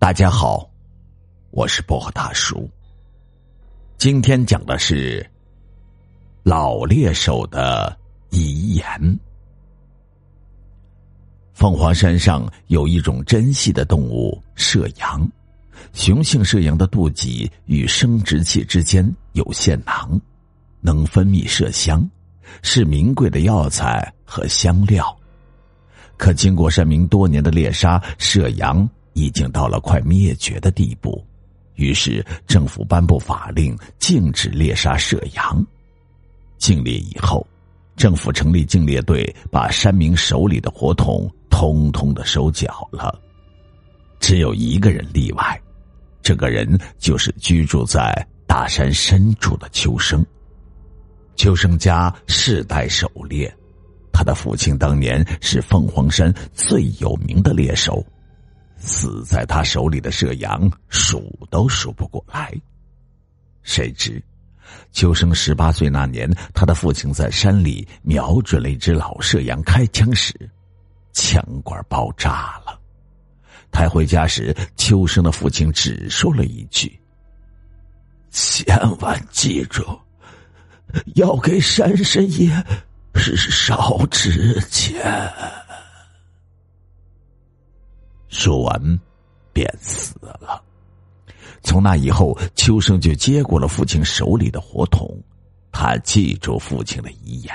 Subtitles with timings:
[0.00, 0.70] 大家好，
[1.50, 2.70] 我是薄荷大叔。
[3.98, 5.28] 今天讲的是
[6.44, 7.94] 老猎手的
[8.30, 8.84] 遗言。
[11.52, 15.28] 凤凰山上有一种珍稀的动物——麝羊。
[15.92, 20.18] 雄性麝羊的肚脐与生殖器之间有腺囊，
[20.80, 22.08] 能分泌麝香，
[22.62, 25.14] 是名贵的药材和香料。
[26.16, 28.88] 可经过山民多年的猎杀，麝羊。
[29.18, 31.26] 已经到了快灭绝的地步，
[31.74, 35.66] 于是政府颁布法令，禁止猎杀麝羊。
[36.56, 37.44] 禁猎以后，
[37.96, 43.12] 政府成立禁猎队，把山民手里的火筒通通的收缴了。
[44.20, 45.60] 只有一个人例外，
[46.22, 50.24] 这个人就是居住在大山深处的秋生。
[51.34, 53.52] 秋生家世代狩猎，
[54.12, 58.04] 他的父亲当年是凤凰山最有名的猎手。
[58.78, 62.52] 死在他手里的射羊数都数不过来。
[63.62, 64.22] 谁知，
[64.92, 70.32] 秋生十八岁那年，他的父亲在山里瞄准了一只老射羊开枪时，
[71.12, 72.80] 枪管爆炸了。
[73.70, 76.98] 抬回家时，秋生的父亲只说了一句
[78.32, 78.66] ：“千
[79.00, 79.84] 万记住，
[81.16, 82.50] 要给山神爷
[83.14, 85.02] 烧纸钱。”
[88.38, 89.00] 说完，
[89.52, 90.62] 便死了。
[91.60, 95.12] 从那以后，秋生就接过了父亲手里的火筒。
[95.72, 97.52] 他记住父亲的遗言，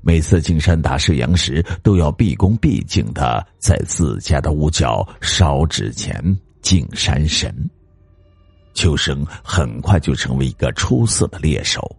[0.00, 6.24] 每次进山打射羊时，都要毕恭毕敬的在自家的屋角烧纸钱
[6.62, 7.54] 敬山神。
[8.72, 11.94] 秋生很快就成为一个出色的猎手，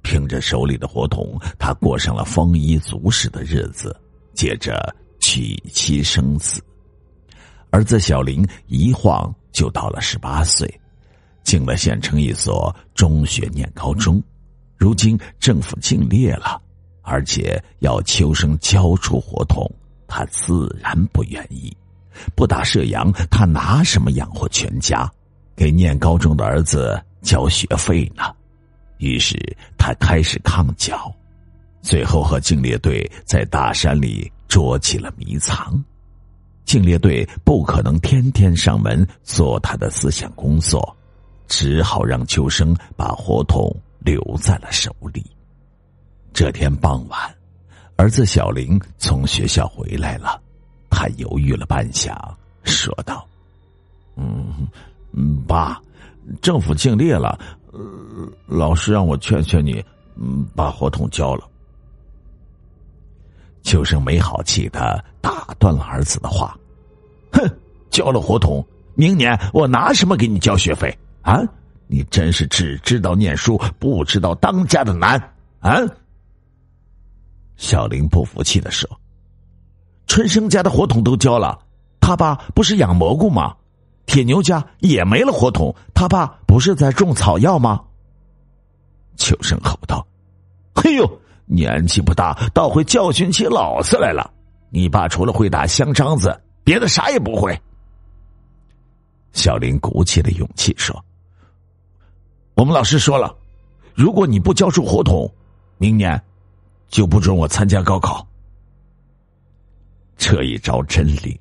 [0.00, 3.94] 凭着手里的火筒，他过上了丰衣足食的日子，
[4.32, 6.62] 接着娶妻生子。
[7.74, 10.72] 儿子小林一晃就到了十八岁，
[11.42, 14.22] 进了县城一所中学念高中。
[14.76, 16.62] 如今政府禁猎了，
[17.02, 19.68] 而且要秋生交出火筒，
[20.06, 21.76] 他自然不愿意。
[22.36, 25.10] 不打射羊，他拿什么养活全家，
[25.56, 28.22] 给念高中的儿子交学费呢？
[28.98, 29.36] 于是
[29.76, 31.12] 他开始抗缴，
[31.82, 35.84] 最后和禁猎队在大山里捉起了迷藏。
[36.64, 40.96] 禁猎队不可能天天上门做他的思想工作，
[41.46, 45.24] 只好让秋生把火筒留在了手里。
[46.32, 47.34] 这天傍晚，
[47.96, 50.40] 儿子小林从学校回来了，
[50.90, 52.16] 他犹豫了半晌，
[52.64, 53.24] 说道
[54.16, 54.66] ：“嗯，
[55.46, 55.80] 爸，
[56.42, 57.38] 政府禁猎了，
[58.46, 59.84] 老师让我劝劝你，
[60.16, 61.48] 嗯，把火筒交了。”
[63.64, 66.56] 秋生没好气的打断了儿子的话
[67.32, 67.42] ：“哼，
[67.90, 68.64] 交了火桶，
[68.94, 71.40] 明年我拿什么给你交学费啊？
[71.86, 75.18] 你真是只知道念书，不知道当家的难
[75.60, 75.80] 啊！”
[77.56, 78.88] 小林不服气的说
[80.06, 81.58] ：“春生家的火桶都交了，
[82.00, 83.56] 他爸不是养蘑菇吗？
[84.04, 87.82] 铁牛家也没了火桶，他爸不是在种草药吗？”
[89.16, 90.06] 秋生吼道
[90.76, 91.10] ：“嘿呦！”
[91.46, 94.32] 年纪不大，倒会教训起老子来了。
[94.70, 97.56] 你爸除了会打香樟子，别的啥也不会。
[99.32, 101.04] 小林鼓起了勇气说
[102.54, 103.36] ：“我们老师说了，
[103.94, 105.30] 如果你不交出火筒，
[105.76, 106.20] 明年
[106.88, 108.26] 就不准我参加高考。”
[110.16, 111.38] 这一招真灵，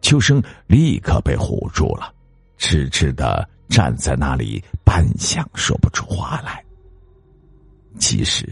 [0.00, 2.12] 秋生立刻被唬住了，
[2.56, 6.64] 痴痴的站在那里，半晌说不出话来。
[7.98, 8.48] 其实。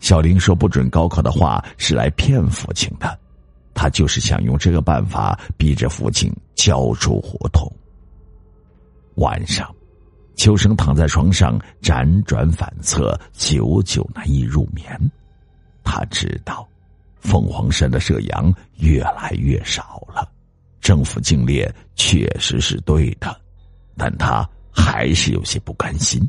[0.00, 3.18] 小林说：“不准高考的话是来骗父亲的，
[3.74, 7.70] 他就是想用这个办法逼着父亲交出火筒。”
[9.16, 9.74] 晚上，
[10.36, 14.98] 秋生躺在床上辗转反侧，久久难以入眠。
[15.84, 16.66] 他知道，
[17.20, 20.26] 凤凰山的射羊越来越少了，
[20.80, 23.38] 政府禁猎确实是对的，
[23.96, 26.26] 但他还是有些不甘心。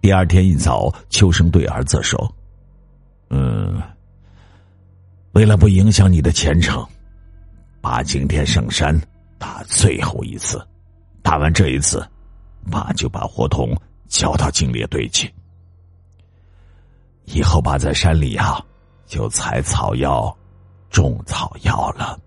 [0.00, 2.34] 第二天一早，秋生对儿子说
[3.30, 3.82] ：“嗯，
[5.32, 6.86] 为了不影响你的前程，
[7.80, 8.98] 爸今天上山
[9.38, 10.64] 打最后一次，
[11.20, 12.06] 打完这一次，
[12.70, 15.32] 爸就把火筒交到警猎队去。
[17.24, 18.64] 以后爸在山里啊，
[19.04, 20.34] 就采草药、
[20.90, 22.18] 种草药了。”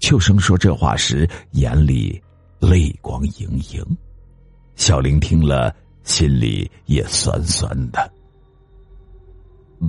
[0.00, 2.22] 秋生说这话时，眼里
[2.60, 3.98] 泪光盈盈。
[4.78, 8.10] 小林听了，心里也酸酸的。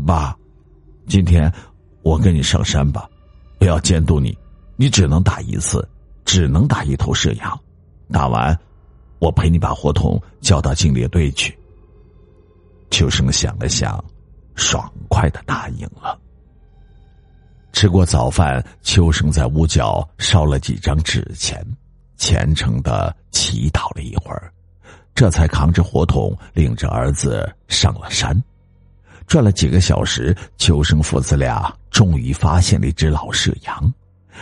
[0.06, 0.36] 爸，
[1.08, 1.50] 今天
[2.02, 3.08] 我跟你上山吧，
[3.60, 4.36] 我要监督你，
[4.76, 5.88] 你只能打一次，
[6.26, 7.58] 只能打一头射羊，
[8.12, 8.58] 打完，
[9.20, 11.56] 我陪你把火筒交到警猎队去。
[12.90, 14.04] 秋生想了想，
[14.56, 16.20] 爽快的答应了。
[17.74, 21.64] 吃过早饭，秋生在屋角烧了几张纸钱，
[22.18, 24.52] 虔诚的祈祷了一会儿，
[25.20, 28.42] 这才扛着火桶，领着儿子上了山。
[29.28, 33.94] 转了几个小时，秋生父子俩终于发现了一只老射羊。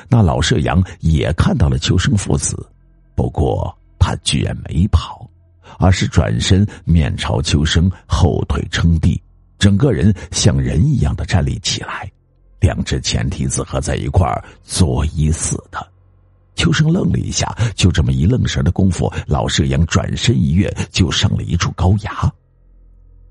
[0.07, 2.63] 那老射羊也看到了秋生父子，
[3.15, 5.27] 不过他居然没跑，
[5.79, 9.19] 而是转身面朝秋生，后腿撑地，
[9.57, 12.07] 整个人像人一样的站立起来，
[12.59, 15.91] 两只前蹄子合在一块儿，作揖似的。
[16.57, 22.33] 秋生愣了一下，就这么一愣神的功夫，老射羊转身一跃，就上了一处高崖。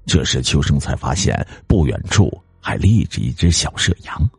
[0.06, 4.31] 这时，秋生才发现不远处还立着一只小射羊。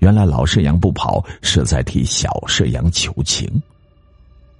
[0.00, 3.50] 原来老射羊不跑，是在替小射羊求情。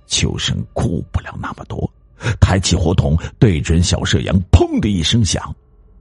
[0.06, 1.88] 秋生顾不了那么多，
[2.40, 5.54] 抬起火筒对准小射羊，砰的一声响，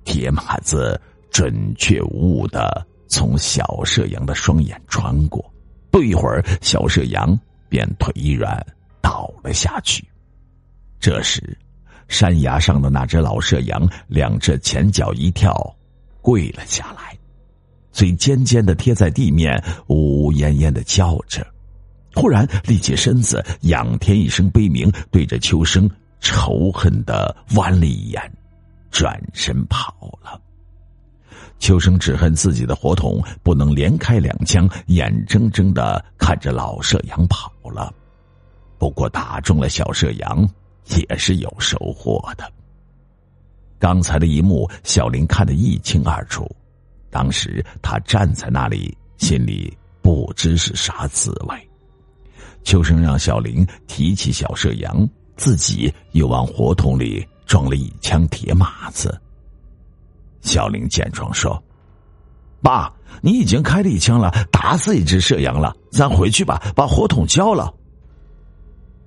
[0.06, 1.00] 铁马子
[1.30, 5.44] 准确无误的从小射羊的双眼穿过。
[5.92, 7.38] 不一会儿，小射羊
[7.70, 8.66] 便腿一软
[9.02, 10.04] 倒了下去。
[11.00, 11.58] 这时，
[12.08, 15.54] 山崖上的那只老射羊两只前脚一跳，
[16.22, 17.18] 跪了下来。
[17.92, 21.46] 嘴尖尖的贴在地面，呜呜咽咽的叫着，
[22.14, 25.90] 忽然立起身子，仰天一声悲鸣，对着秋生
[26.20, 28.22] 仇恨的弯了一眼，
[28.92, 30.42] 转身跑了。
[31.60, 37.92] 秋生只恨自己的火筒不能连开两枪，眼睁睁的看着老射羊跑了。
[38.78, 40.48] 不过打中了小射羊，
[40.90, 42.52] 也是有收获的。
[43.80, 46.50] 刚才的一幕，小林看得一清二楚。
[47.10, 51.69] 当时他站在那里，心里不知是啥滋味。
[52.63, 59.19] 秋生让小林提起小射羊，自己又往火筒里装了一枪铁马子。
[60.45, 61.62] 小林见状说
[62.62, 67.74] ：“爸，你已经开了一枪了，打死一只射羊了，咱回去吧，把火筒交了。”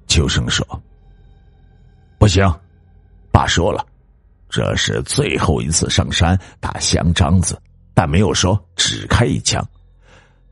[0.09, 0.67] 秋生说
[2.19, 2.45] ：“不行，
[3.31, 3.87] 爸说了，
[4.51, 7.57] 这是最后一次上山打香樟子。”
[7.95, 9.61] 但没有说只开一枪，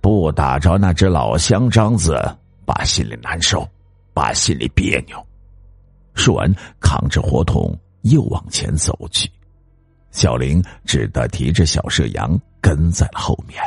[0.01, 2.21] 不打着那只老香樟子，
[2.65, 3.65] 爸心里难受，
[4.13, 5.17] 爸心里别扭。
[6.15, 7.73] 说完，扛着火筒
[8.03, 9.31] 又往前走去，
[10.17, 13.63] 小林只得提着小射羊跟在了后面。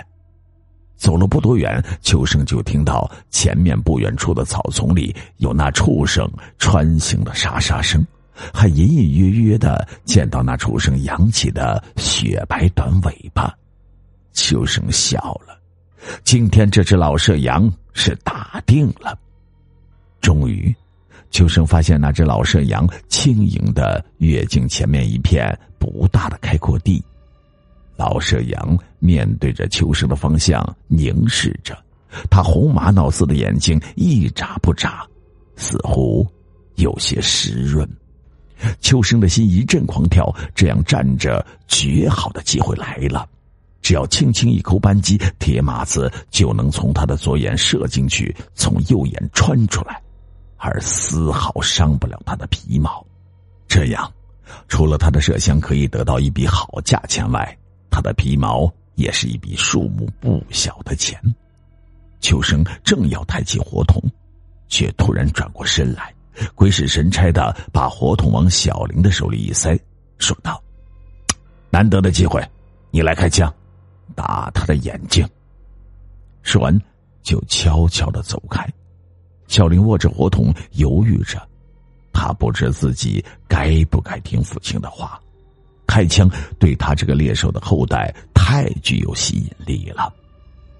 [0.95, 8.03] 走了不多远，秋生就听到前面不远处的草丛里有那畜生穿行的沙沙声，
[8.51, 13.55] 还隐隐约约的见到那畜生扬起的雪白短尾巴。
[14.33, 15.55] 秋生笑了，
[16.23, 19.15] 今天这只老射羊是打定了。
[20.19, 20.75] 终于，
[21.31, 27.03] 秋生发现那只老射羊轻盈的跃进前面一片不大的开阔地。
[27.95, 31.77] 老射羊面对着秋生的方向凝视着，
[32.29, 35.05] 他红玛瑙似的眼睛一眨不眨，
[35.55, 36.25] 似乎
[36.75, 37.87] 有些湿润。
[38.81, 43.27] 秋生的心一阵狂跳，这样站着绝好的机会来了。
[43.81, 50.01] 只要轻轻一扣扳机，铁马子就能从他的左眼射进去，从右眼穿出来，
[50.59, 53.03] 而丝毫伤不了他的皮毛。
[53.67, 54.11] 这样，
[54.67, 57.57] 除了他的麝香可以得到一笔好价钱外，
[57.89, 61.19] 他的皮毛也是一笔数目不小的钱。
[62.19, 64.01] 秋生正要抬起火筒，
[64.67, 66.13] 却突然转过身来，
[66.53, 69.79] 鬼使神差的把火筒往小林的手里一塞，
[70.17, 70.61] 说道
[71.71, 72.45] ：“难得的机会，
[72.91, 73.51] 你来开枪。”
[74.15, 75.25] 打他的眼睛。
[76.41, 76.77] 说完，
[77.21, 78.67] 就悄悄的走开。
[79.49, 81.45] 小林握着火筒，犹豫着，
[82.13, 85.19] 他不知自己该不该听父亲的话。
[85.85, 86.29] 开枪
[86.59, 90.13] 对他这个猎手的后代太具有吸引力了。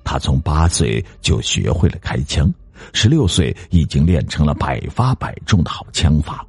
[0.04, 2.54] 他从八岁就学会了开枪，
[2.94, 6.46] 十六岁已经练成了百发百中的好枪法。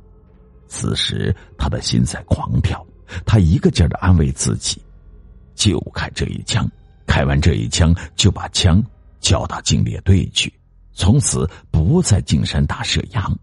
[0.69, 2.87] 此时他的心在狂跳，
[3.25, 4.81] 他一个劲儿的安慰自己。
[5.55, 6.71] 就开这一枪，
[7.07, 8.83] 开完这一枪就把枪
[9.21, 10.53] 交到警猎队去，
[11.01, 13.39] 从此不再进山打射羊。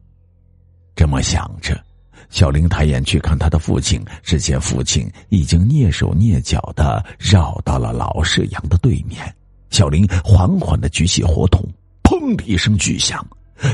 [0.96, 1.76] 这么想着，
[2.30, 9.36] 小林抬眼去看他的父亲，只见父亲已经蹑手蹑脚的绕到了老射羊的对面。
[9.72, 11.68] 小林缓缓的举起火筒，
[12.04, 13.26] 砰的一声巨响，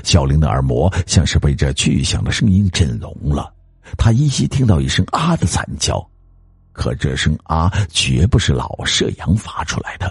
[0.02, 3.54] 小林的耳膜像是被这巨响的声音震聋了，
[3.98, 6.02] 他依稀听到一声“啊”的惨叫。
[6.72, 10.10] 可这声啊，绝不是老射羊发出来的。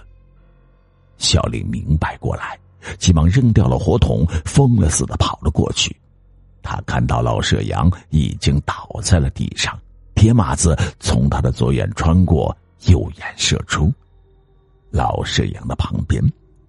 [1.17, 2.59] 小林明白过来，
[2.99, 5.95] 急忙扔掉了火筒，疯了似的跑了过去。
[6.63, 9.79] 他看到老舍阳已经倒在了地上，
[10.15, 13.93] 铁马子从他的左眼穿过，右眼射出。
[14.91, 16.23] 老舍阳的旁边，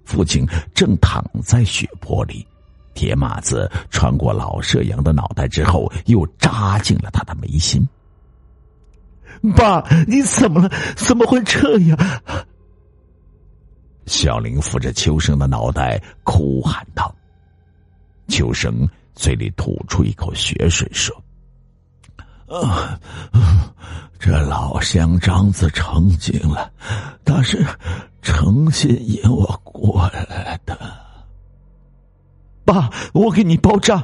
[0.06, 2.46] 父亲正躺在血泊里，
[2.94, 7.88] 铁马子穿过老舍阳的脑袋之后，又扎进了他的眉心。
[9.56, 10.72] 爸，你怎么了？
[10.96, 12.00] 怎么会这样？
[14.06, 17.14] 小玲扶着秋生的脑袋，哭喊道
[18.28, 21.16] ：“秋生。”嘴里吐出一口血水，说
[22.50, 23.00] ：“啊，
[24.18, 26.74] 这老乡张子成精了，
[27.24, 27.64] 他是
[28.24, 30.76] 诚心引我过来的。
[32.66, 33.98] 爸，我给你包扎。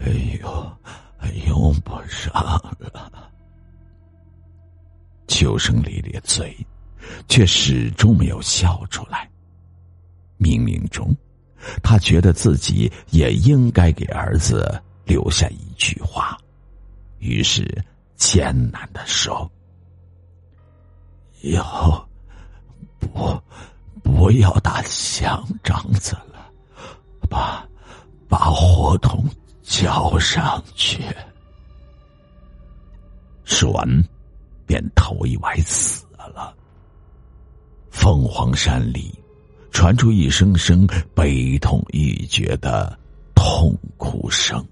[0.00, 0.72] 哎呦，
[1.48, 2.78] 用不上了。”
[5.26, 6.56] 秋生咧咧嘴，
[7.28, 9.30] 却始终没有笑出来。
[10.38, 11.14] 冥冥中。
[11.82, 16.38] 他觉得自己也应该给儿子留下一句话，
[17.18, 17.66] 于是
[18.14, 19.50] 艰难的说
[21.42, 22.06] ：“以后
[23.00, 23.42] 不
[24.04, 26.48] 不要打香樟子了，
[27.28, 27.66] 把
[28.28, 29.28] 把火筒
[29.64, 31.02] 交上去。”
[33.44, 34.04] 说完，
[34.66, 36.56] 便头一歪死了。
[38.06, 39.12] 凤凰山里。
[39.72, 42.96] 传出一声声悲痛欲绝的
[43.34, 44.64] 痛哭声。